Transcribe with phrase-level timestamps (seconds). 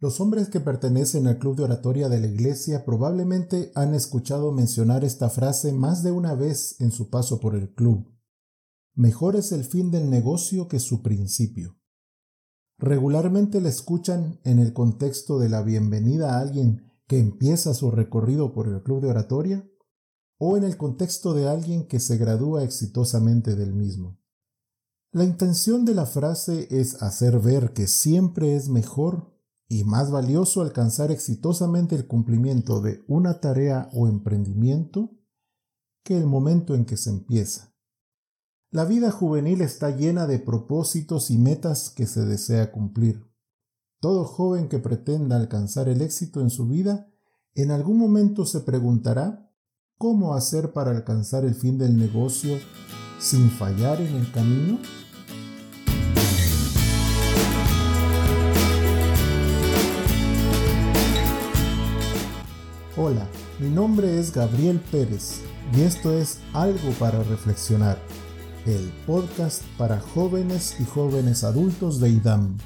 [0.00, 5.04] Los hombres que pertenecen al club de oratoria de la iglesia probablemente han escuchado mencionar
[5.04, 8.10] esta frase más de una vez en su paso por el club.
[8.94, 11.76] Mejor es el fin del negocio que su principio.
[12.78, 18.54] Regularmente la escuchan en el contexto de la bienvenida a alguien que empieza su recorrido
[18.54, 19.68] por el club de oratoria
[20.38, 24.18] o en el contexto de alguien que se gradúa exitosamente del mismo.
[25.12, 29.39] La intención de la frase es hacer ver que siempre es mejor
[29.72, 35.12] y más valioso alcanzar exitosamente el cumplimiento de una tarea o emprendimiento
[36.02, 37.72] que el momento en que se empieza.
[38.72, 43.24] La vida juvenil está llena de propósitos y metas que se desea cumplir.
[44.00, 47.08] Todo joven que pretenda alcanzar el éxito en su vida
[47.54, 49.52] en algún momento se preguntará
[49.98, 52.58] cómo hacer para alcanzar el fin del negocio
[53.20, 54.80] sin fallar en el camino.
[63.02, 63.26] Hola,
[63.58, 65.40] mi nombre es Gabriel Pérez
[65.74, 67.96] y esto es Algo para Reflexionar,
[68.66, 72.58] el podcast para jóvenes y jóvenes adultos de IDAM.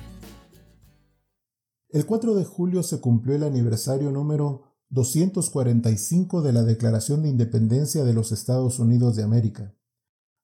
[1.89, 8.03] El 4 de julio se cumplió el aniversario número 245 de la Declaración de Independencia
[8.03, 9.77] de los Estados Unidos de América.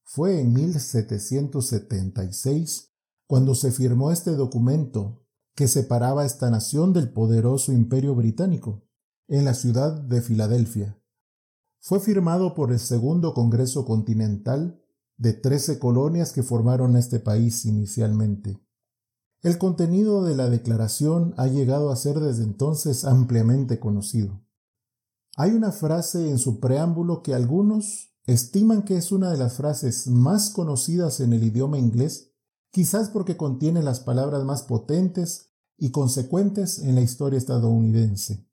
[0.05, 2.95] Fue en 1776
[3.27, 8.85] cuando se firmó este documento que separaba esta nación del poderoso imperio británico
[9.31, 11.01] en la ciudad de Filadelfia.
[11.79, 14.83] Fue firmado por el Segundo Congreso Continental
[15.19, 18.61] de trece colonias que formaron este país inicialmente.
[19.41, 24.43] El contenido de la declaración ha llegado a ser desde entonces ampliamente conocido.
[25.37, 30.09] Hay una frase en su preámbulo que algunos estiman que es una de las frases
[30.09, 32.33] más conocidas en el idioma inglés,
[32.73, 38.50] quizás porque contiene las palabras más potentes y consecuentes en la historia estadounidense.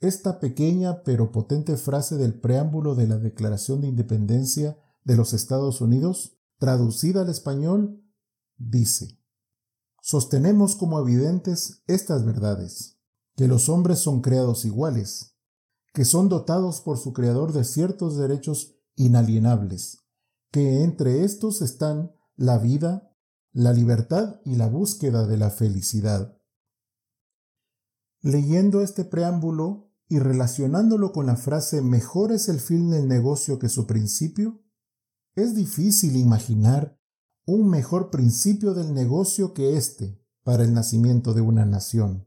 [0.00, 5.80] Esta pequeña pero potente frase del preámbulo de la Declaración de Independencia de los Estados
[5.80, 8.04] Unidos, traducida al español,
[8.56, 9.18] dice,
[10.00, 12.98] Sostenemos como evidentes estas verdades,
[13.34, 15.36] que los hombres son creados iguales,
[15.92, 19.98] que son dotados por su Creador de ciertos derechos inalienables,
[20.52, 23.12] que entre estos están la vida,
[23.52, 26.38] la libertad y la búsqueda de la felicidad.
[28.20, 33.68] Leyendo este preámbulo, y relacionándolo con la frase mejor es el fin del negocio que
[33.68, 34.62] su principio,
[35.34, 36.98] es difícil imaginar
[37.44, 42.26] un mejor principio del negocio que este para el nacimiento de una nación.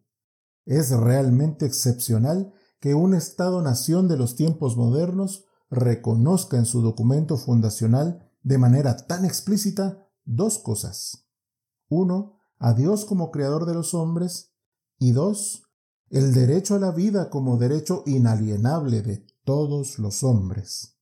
[0.65, 8.31] Es realmente excepcional que un Estado-nación de los tiempos modernos reconozca en su documento fundacional
[8.43, 11.27] de manera tan explícita dos cosas.
[11.89, 14.53] Uno, a Dios como creador de los hombres
[14.99, 15.70] y dos,
[16.11, 20.97] el derecho a la vida como derecho inalienable de todos los hombres.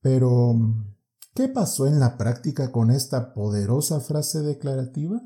[0.00, 0.56] Pero,
[1.34, 5.22] ¿qué pasó en la práctica con esta poderosa frase declarativa?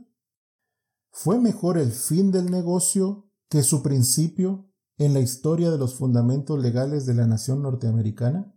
[1.10, 6.60] ¿Fue mejor el fin del negocio que su principio en la historia de los fundamentos
[6.60, 8.54] legales de la nación norteamericana?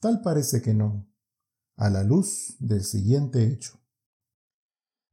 [0.00, 1.06] Tal parece que no,
[1.76, 3.78] a la luz del siguiente hecho.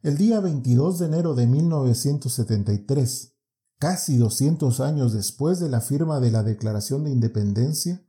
[0.01, 3.32] El día 22 de enero de 1973,
[3.83, 8.01] casi 200 años después de la firma de la Declaración de Independencia,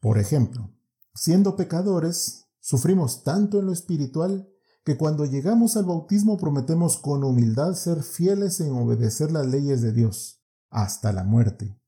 [0.00, 0.70] Por ejemplo,
[1.14, 4.48] siendo pecadores, sufrimos tanto en lo espiritual
[4.84, 9.92] que cuando llegamos al bautismo prometemos con humildad ser fieles en obedecer las leyes de
[9.92, 11.78] Dios hasta la muerte.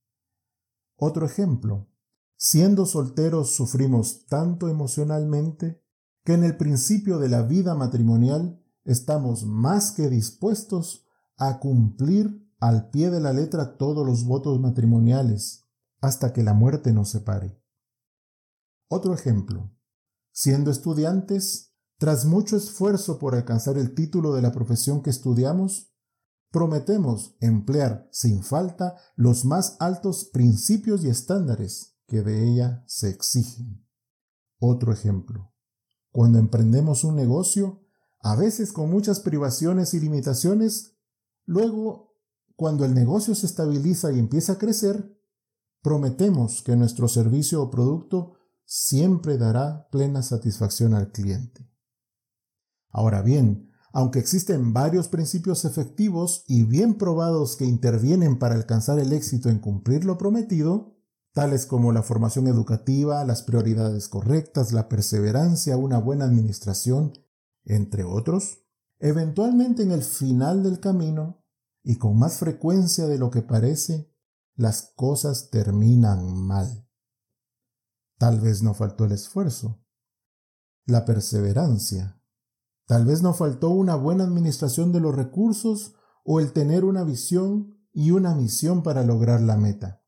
[0.96, 1.88] Otro ejemplo,
[2.36, 5.82] siendo solteros sufrimos tanto emocionalmente
[6.24, 11.06] que en el principio de la vida matrimonial estamos más que dispuestos
[11.36, 15.66] a cumplir al pie de la letra todos los votos matrimoniales
[16.00, 17.60] hasta que la muerte nos separe.
[18.88, 19.70] Otro ejemplo,
[20.30, 25.94] siendo estudiantes, tras mucho esfuerzo por alcanzar el título de la profesión que estudiamos,
[26.50, 33.84] prometemos emplear sin falta los más altos principios y estándares que de ella se exigen.
[34.58, 35.52] Otro ejemplo.
[36.10, 37.82] Cuando emprendemos un negocio,
[38.20, 40.96] a veces con muchas privaciones y limitaciones,
[41.44, 42.14] luego,
[42.56, 45.18] cuando el negocio se estabiliza y empieza a crecer,
[45.82, 51.68] prometemos que nuestro servicio o producto siempre dará plena satisfacción al cliente.
[52.94, 59.12] Ahora bien, aunque existen varios principios efectivos y bien probados que intervienen para alcanzar el
[59.12, 60.96] éxito en cumplir lo prometido,
[61.32, 67.12] tales como la formación educativa, las prioridades correctas, la perseverancia, una buena administración,
[67.64, 68.64] entre otros,
[69.00, 71.44] eventualmente en el final del camino,
[71.82, 74.08] y con más frecuencia de lo que parece,
[74.54, 76.88] las cosas terminan mal.
[78.18, 79.84] Tal vez no faltó el esfuerzo,
[80.86, 82.20] la perseverancia,
[82.86, 87.78] Tal vez nos faltó una buena administración de los recursos o el tener una visión
[87.92, 90.02] y una misión para lograr la meta.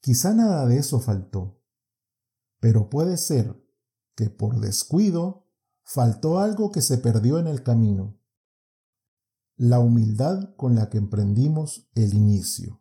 [0.00, 1.62] Quizá nada de eso faltó,
[2.60, 3.62] pero puede ser
[4.14, 5.46] que por descuido
[5.84, 8.18] faltó algo que se perdió en el camino.
[9.56, 12.80] La humildad con la que emprendimos el inicio.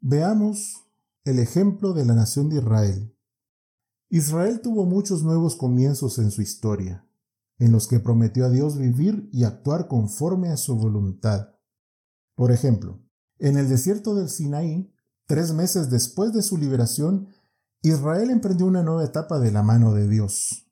[0.00, 0.88] Veamos
[1.24, 3.16] el ejemplo de la nación de Israel.
[4.08, 7.08] Israel tuvo muchos nuevos comienzos en su historia
[7.62, 11.50] en los que prometió a Dios vivir y actuar conforme a su voluntad.
[12.34, 13.00] Por ejemplo,
[13.38, 14.92] en el desierto del Sinaí,
[15.26, 17.28] tres meses después de su liberación,
[17.82, 20.66] Israel emprendió una nueva etapa de la mano de Dios.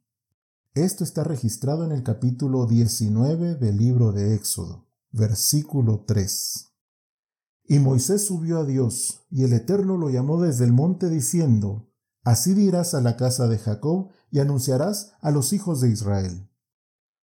[0.75, 6.73] Esto está registrado en el capítulo 19 del libro de Éxodo, versículo 3.
[7.69, 11.89] Y Moisés subió a Dios, y el Eterno lo llamó desde el monte diciendo,
[12.25, 16.50] Así dirás a la casa de Jacob y anunciarás a los hijos de Israel.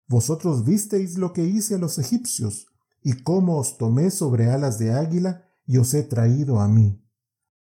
[0.09, 2.67] Vosotros visteis lo que hice a los egipcios,
[3.03, 7.03] y cómo os tomé sobre alas de águila y os he traído a mí.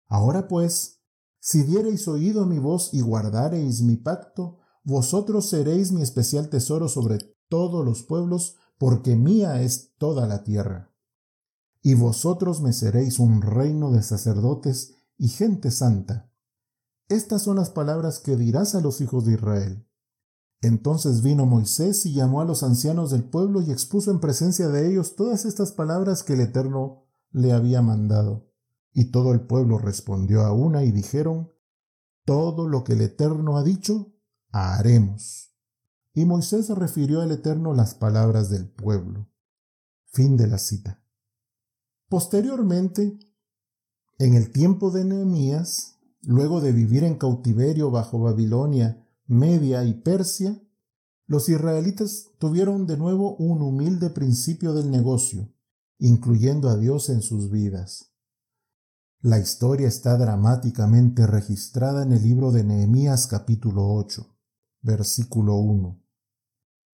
[0.07, 1.01] Ahora pues,
[1.39, 7.17] si diereis oído mi voz y guardareis mi pacto, vosotros seréis mi especial tesoro sobre
[7.49, 10.94] todos los pueblos, porque mía es toda la tierra.
[11.81, 16.31] Y vosotros me seréis un reino de sacerdotes y gente santa.
[17.09, 19.87] Estas son las palabras que dirás a los hijos de Israel.
[20.61, 24.87] Entonces vino Moisés y llamó a los ancianos del pueblo y expuso en presencia de
[24.87, 28.47] ellos todas estas palabras que el Eterno le había mandado.
[28.94, 31.51] Y todo el pueblo respondió a una y dijeron,
[32.25, 34.13] Todo lo que el Eterno ha dicho,
[34.51, 35.56] haremos.
[36.13, 39.30] Y Moisés refirió al Eterno las palabras del pueblo.
[40.06, 41.01] Fin de la cita.
[42.07, 43.18] Posteriormente,
[44.19, 50.61] en el tiempo de Nehemías, luego de vivir en cautiverio bajo Babilonia Media y Persia,
[51.26, 55.54] los israelitas tuvieron de nuevo un humilde principio del negocio,
[56.00, 58.11] incluyendo a Dios en sus vidas.
[59.21, 64.35] La historia está dramáticamente registrada en el libro de Nehemías capítulo 8,
[64.81, 66.04] versículo 1.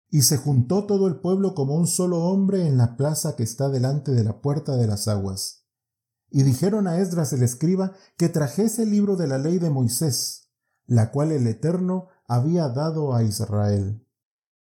[0.10, 3.70] Y se juntó todo el pueblo como un solo hombre en la plaza que está
[3.70, 5.70] delante de la puerta de las aguas.
[6.30, 10.50] Y dijeron a Esdras el escriba que trajese el libro de la ley de Moisés,
[10.86, 14.02] la cual el Eterno había dado a Israel.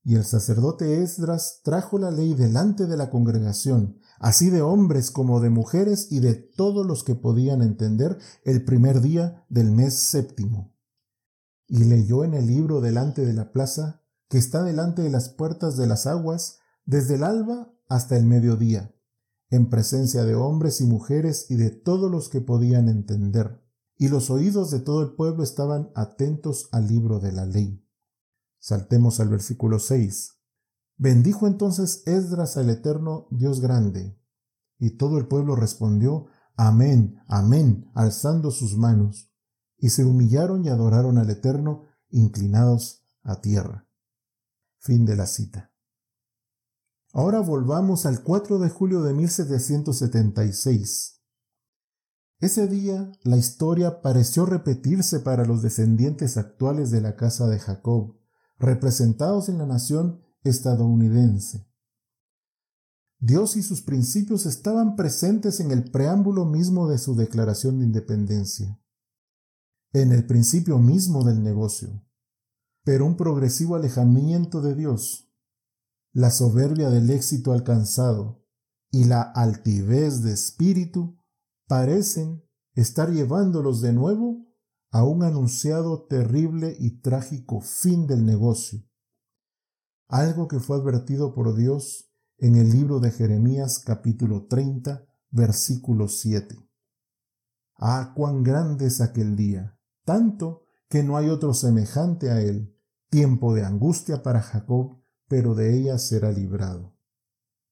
[0.04, 5.42] Y el sacerdote Esdras trajo la ley delante de la congregación, así de hombres como
[5.42, 10.74] de mujeres y de todos los que podían entender el primer día del mes séptimo.
[11.68, 15.76] Y leyó en el libro delante de la plaza, que está delante de las puertas
[15.76, 18.96] de las aguas, desde el alba hasta el mediodía,
[19.50, 23.67] en presencia de hombres y mujeres y de todos los que podían entender
[23.98, 27.84] y los oídos de todo el pueblo estaban atentos al libro de la ley.
[28.60, 30.36] Saltemos al versículo 6.
[30.98, 34.20] Bendijo entonces Esdras al eterno Dios grande.
[34.80, 39.32] Y todo el pueblo respondió, Amén, amén, alzando sus manos.
[39.78, 43.88] Y se humillaron y adoraron al eterno, inclinados a tierra.
[44.80, 45.72] Fin de la cita.
[47.14, 51.17] Ahora volvamos al 4 de julio de 1776.
[52.40, 58.16] Ese día la historia pareció repetirse para los descendientes actuales de la casa de Jacob,
[58.60, 61.68] representados en la nación estadounidense.
[63.20, 68.80] Dios y sus principios estaban presentes en el preámbulo mismo de su declaración de independencia,
[69.94, 72.04] en el principio mismo del negocio,
[72.84, 75.28] pero un progresivo alejamiento de Dios
[76.18, 78.44] la soberbia del éxito alcanzado
[78.90, 81.17] y la altivez de espíritu
[81.68, 82.44] parecen
[82.74, 84.46] estar llevándolos de nuevo
[84.90, 88.84] a un anunciado terrible y trágico fin del negocio,
[90.08, 96.56] algo que fue advertido por Dios en el libro de Jeremías capítulo 30 versículo 7.
[97.76, 102.76] Ah, cuán grande es aquel día, tanto que no hay otro semejante a él,
[103.10, 104.98] tiempo de angustia para Jacob
[105.28, 106.96] pero de ella será librado.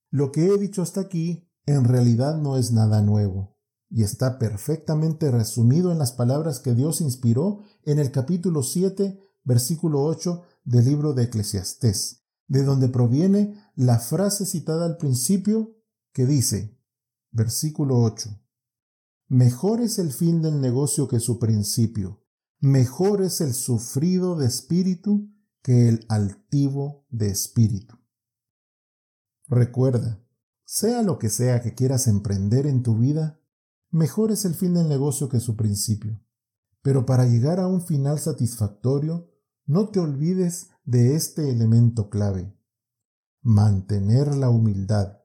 [0.09, 3.54] Lo que he dicho hasta aquí en realidad no es nada nuevo,
[3.95, 10.03] y está perfectamente resumido en las palabras que Dios inspiró en el capítulo 7, versículo
[10.03, 15.77] 8 del libro de Eclesiastés, de donde proviene la frase citada al principio
[16.11, 16.77] que dice,
[17.31, 18.37] versículo 8,
[19.29, 22.21] Mejor es el fin del negocio que su principio,
[22.59, 27.95] mejor es el sufrido de espíritu que el altivo de espíritu.
[29.47, 30.21] Recuerda,
[30.65, 33.39] sea lo que sea que quieras emprender en tu vida,
[33.95, 36.21] mejor es el fin del negocio que su principio.
[36.81, 39.31] Pero para llegar a un final satisfactorio,
[39.65, 42.55] no te olvides de este elemento clave.
[43.41, 45.19] Mantener la humildad.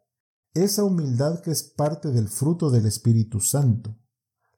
[0.55, 3.99] Esa humildad que es parte del fruto del Espíritu Santo.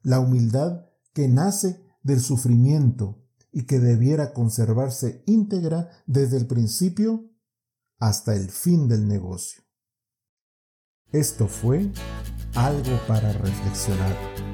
[0.01, 7.29] La humildad que nace del sufrimiento, y que debiera conservarse íntegra desde el principio
[7.99, 9.61] hasta el fin del negocio.
[11.11, 11.91] Esto fue
[12.55, 14.52] algo para reflexionar.